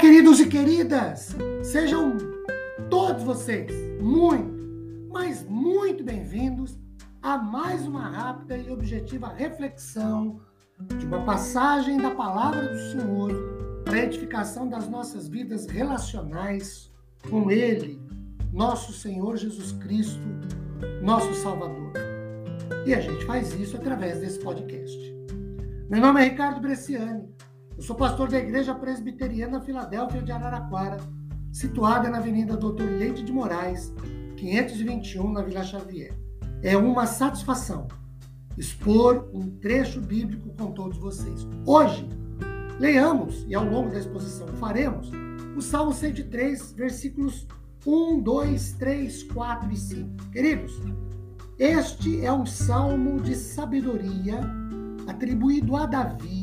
[0.00, 2.16] queridos e queridas, sejam
[2.88, 6.78] todos vocês muito, mas muito bem-vindos
[7.20, 10.40] a mais uma rápida e objetiva reflexão
[10.98, 13.30] de uma passagem da palavra do Senhor
[13.84, 16.90] para a edificação das nossas vidas relacionais
[17.28, 18.00] com Ele,
[18.50, 20.26] nosso Senhor Jesus Cristo,
[21.02, 21.92] nosso Salvador.
[22.86, 24.98] E a gente faz isso através desse podcast.
[25.90, 27.28] Meu nome é Ricardo Bresciani.
[27.80, 30.98] Eu sou pastor da Igreja Presbiteriana Filadélfia de Araraquara,
[31.50, 33.90] situada na Avenida Doutor Leite de Moraes,
[34.36, 36.14] 521, na Vila Xavier.
[36.62, 37.88] É uma satisfação
[38.58, 41.48] expor um trecho bíblico com todos vocês.
[41.64, 42.06] Hoje,
[42.78, 45.10] leiamos, e ao longo da exposição faremos,
[45.56, 47.48] o Salmo 103, versículos
[47.86, 50.30] 1, 2, 3, 4 e 5.
[50.30, 50.78] Queridos,
[51.58, 54.38] este é um salmo de sabedoria
[55.06, 56.39] atribuído a Davi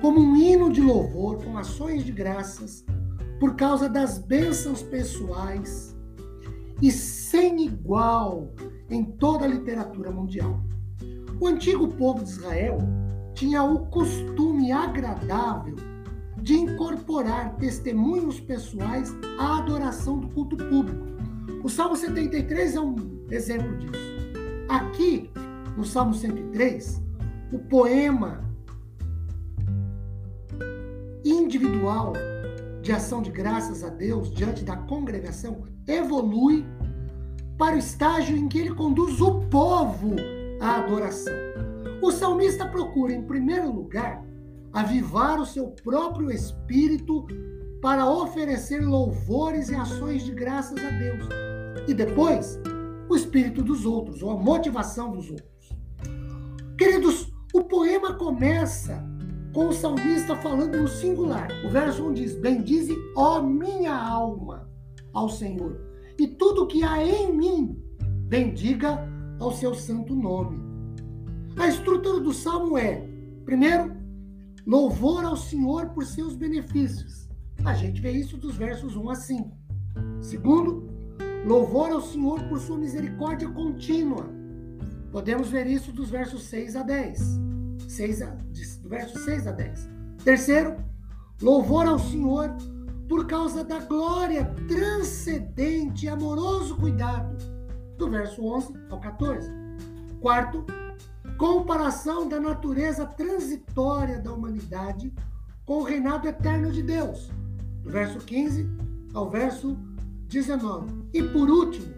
[0.00, 2.84] como um hino de louvor com ações de graças
[3.40, 5.96] por causa das bênçãos pessoais
[6.80, 8.52] e sem igual
[8.88, 10.62] em toda a literatura mundial.
[11.40, 12.78] O antigo povo de Israel
[13.34, 15.76] tinha o costume agradável
[16.40, 21.06] de incorporar testemunhos pessoais à adoração do culto público.
[21.62, 22.96] O Salmo 73 é um
[23.30, 24.18] exemplo disso.
[24.68, 25.30] Aqui,
[25.76, 27.02] no Salmo 103,
[27.52, 28.47] o poema
[31.48, 32.12] individual
[32.82, 36.66] de ação de graças a Deus diante da congregação evolui
[37.56, 40.14] para o estágio em que ele conduz o povo
[40.60, 41.32] à adoração.
[42.02, 44.22] O salmista procura, em primeiro lugar,
[44.74, 47.26] avivar o seu próprio espírito
[47.80, 51.24] para oferecer louvores e ações de graças a Deus.
[51.88, 52.60] E depois,
[53.08, 55.72] o espírito dos outros, ou a motivação dos outros.
[56.76, 59.02] Queridos, o poema começa
[59.66, 61.48] o salmista falando no singular.
[61.64, 64.70] O verso 1 diz: Bendize, ó minha alma,
[65.12, 65.80] ao Senhor,
[66.18, 67.76] e tudo que há em mim,
[68.28, 69.04] bendiga
[69.40, 70.60] ao seu santo nome.
[71.58, 73.04] A estrutura do salmo é,
[73.44, 73.96] primeiro,
[74.66, 77.28] louvor ao Senhor por seus benefícios.
[77.64, 79.50] A gente vê isso dos versos 1 a 5.
[80.20, 80.88] Segundo,
[81.44, 84.28] louvor ao Senhor por sua misericórdia contínua.
[85.10, 87.47] Podemos ver isso dos versos 6 a 10.
[87.88, 88.26] 6 a,
[88.82, 89.88] do verso 6 a 10.
[90.22, 90.76] Terceiro,
[91.40, 92.54] louvor ao Senhor
[93.08, 97.36] por causa da glória transcendente e amoroso cuidado,
[97.96, 99.50] do verso 11 ao 14.
[100.20, 100.64] Quarto,
[101.38, 105.12] comparação da natureza transitória da humanidade
[105.64, 107.30] com o reinado eterno de Deus,
[107.82, 108.68] do verso 15
[109.14, 109.78] ao verso
[110.28, 111.08] 19.
[111.14, 111.94] E por último,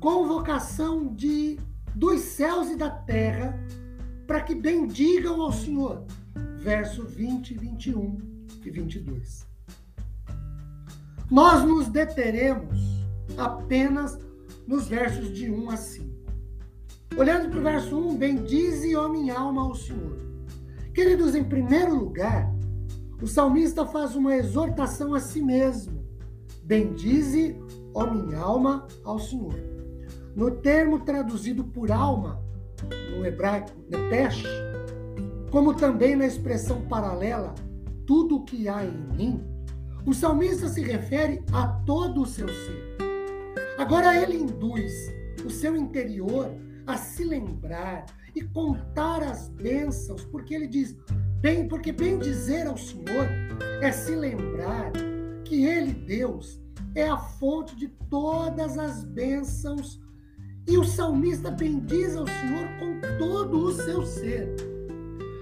[0.00, 1.58] convocação de
[1.94, 3.58] dos céus e da terra
[4.28, 6.04] para que bendigam ao Senhor.
[6.58, 8.18] Verso 20, 21
[8.62, 9.46] e 22.
[11.30, 12.78] Nós nos deteremos
[13.38, 14.18] apenas
[14.66, 16.06] nos versos de 1 a 5.
[17.16, 20.18] Olhando para o verso 1, bendize, ó minha alma, ao Senhor.
[20.94, 22.52] Queridos, em primeiro lugar,
[23.22, 26.04] o salmista faz uma exortação a si mesmo.
[26.62, 27.56] Bendize,
[27.94, 29.54] ó minha alma, ao Senhor.
[30.36, 32.46] No termo traduzido por alma,
[33.10, 34.44] no hebraico, nepesh,
[35.50, 37.54] como também na expressão paralela,
[38.06, 39.44] tudo o que há em mim,
[40.06, 42.96] o salmista se refere a todo o seu ser.
[43.78, 44.92] Agora ele induz
[45.44, 46.50] o seu interior
[46.86, 50.96] a se lembrar e contar as bênçãos, porque ele diz,
[51.40, 53.28] bem, porque bem dizer ao Senhor
[53.82, 54.92] é se lembrar
[55.44, 56.60] que ele, Deus,
[56.94, 60.00] é a fonte de todas as bênçãos
[60.68, 64.54] e o salmista bendiz ao Senhor com todo o seu ser.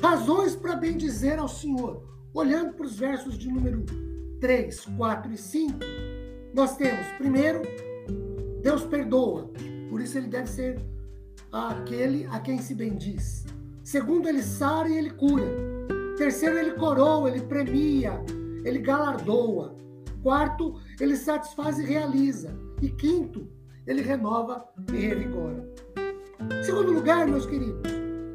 [0.00, 2.04] Razões para bendizer ao Senhor.
[2.32, 3.84] Olhando para os versos de número
[4.40, 5.78] 3, 4 e 5,
[6.54, 7.62] nós temos, primeiro,
[8.62, 9.50] Deus perdoa,
[9.90, 10.80] por isso ele deve ser
[11.50, 13.44] aquele a quem se bendiz.
[13.82, 15.46] Segundo, ele sara e ele cura.
[16.16, 18.22] Terceiro, ele coroa, ele premia,
[18.64, 19.74] ele galardoa.
[20.22, 22.56] Quarto, ele satisfaz e realiza.
[22.80, 23.48] E quinto,
[23.88, 25.66] ele renova e revigora.
[26.62, 27.90] Segundo lugar, meus queridos,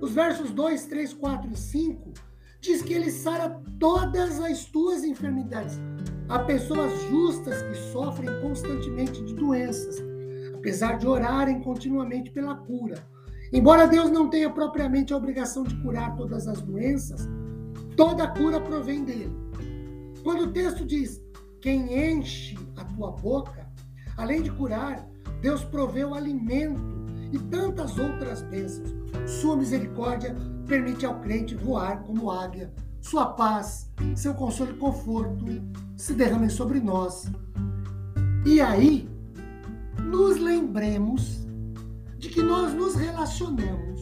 [0.00, 2.12] os versos 2, 3, 4 e 5
[2.60, 5.78] diz que ele sara todas as tuas enfermidades.
[6.28, 10.02] Há pessoas justas que sofrem constantemente de doenças,
[10.52, 12.96] apesar de orarem continuamente pela cura.
[13.52, 17.28] Embora Deus não tenha propriamente a obrigação de curar todas as doenças,
[17.96, 19.32] toda cura provém dele.
[20.24, 21.22] Quando o texto diz:
[21.60, 23.64] Quem enche a tua boca,
[24.16, 25.08] além de curar,
[25.46, 26.82] Deus proveu alimento
[27.30, 28.92] e tantas outras bênçãos.
[29.28, 30.34] Sua misericórdia
[30.66, 35.44] permite ao crente voar como águia sua paz, seu consolo e conforto
[35.96, 37.30] se derramem sobre nós.
[38.44, 39.08] E aí,
[40.02, 41.46] nos lembremos
[42.18, 44.00] de que nós nos relacionamos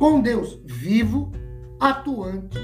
[0.00, 1.30] com Deus vivo,
[1.78, 2.58] atuante,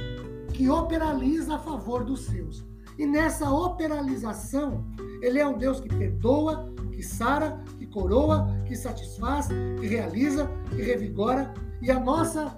[0.53, 2.67] que operaliza a favor dos seus.
[2.99, 4.85] E nessa operalização,
[5.23, 7.62] ele é um Deus que perdoa, que sara,
[7.93, 11.52] coroa, que satisfaz, que realiza, que revigora.
[11.81, 12.56] E a nossa,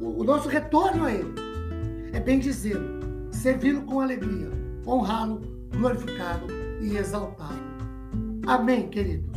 [0.00, 1.34] o, nosso retorno a ele
[2.12, 2.78] é bem dizer,
[3.30, 4.50] servi-lo com alegria,
[4.86, 5.40] honrá-lo,
[5.70, 6.46] glorificá-lo
[6.80, 7.72] e exaltá-lo.
[8.46, 9.31] Amém, querido.